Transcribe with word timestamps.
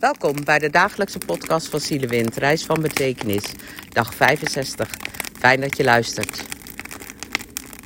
Welkom 0.00 0.44
bij 0.44 0.58
de 0.58 0.70
dagelijkse 0.70 1.18
podcast 1.18 1.68
van 1.68 1.80
Zielewind, 1.80 2.36
Reis 2.36 2.64
van 2.64 2.80
Betekenis, 2.80 3.44
dag 3.88 4.14
65. 4.14 4.90
Fijn 5.38 5.60
dat 5.60 5.76
je 5.76 5.84
luistert. 5.84 6.44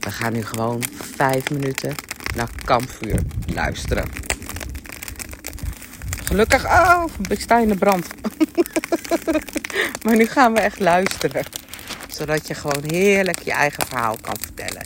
We 0.00 0.10
gaan 0.10 0.32
nu 0.32 0.44
gewoon 0.44 0.82
vijf 1.14 1.50
minuten 1.50 1.94
naar 2.36 2.48
kampvuur 2.64 3.18
luisteren. 3.54 4.08
Gelukkig, 6.24 6.64
oh, 6.64 7.04
ik 7.28 7.40
sta 7.40 7.58
in 7.58 7.68
de 7.68 7.76
brand. 7.76 8.06
maar 10.04 10.16
nu 10.16 10.26
gaan 10.26 10.54
we 10.54 10.60
echt 10.60 10.80
luisteren, 10.80 11.44
zodat 12.08 12.46
je 12.46 12.54
gewoon 12.54 12.84
heerlijk 12.86 13.38
je 13.38 13.52
eigen 13.52 13.86
verhaal 13.86 14.16
kan 14.20 14.36
vertellen. 14.40 14.79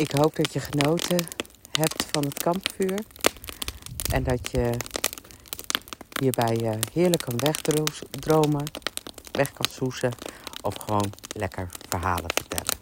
Ik 0.00 0.12
hoop 0.12 0.36
dat 0.36 0.52
je 0.52 0.60
genoten 0.60 1.26
hebt 1.70 2.06
van 2.12 2.24
het 2.24 2.42
kampvuur. 2.42 2.98
En 4.12 4.22
dat 4.22 4.50
je 4.50 4.70
hierbij 6.20 6.78
heerlijk 6.92 7.22
kan 7.22 7.38
wegdromen, 7.38 8.64
weg 9.32 9.52
kan 9.52 9.66
soezen 9.70 10.12
of 10.60 10.74
gewoon 10.74 11.12
lekker 11.32 11.68
verhalen 11.88 12.30
vertellen. 12.34 12.79